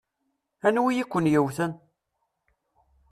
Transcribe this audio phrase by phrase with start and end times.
[0.67, 1.71] Anwi i ken-yewwten?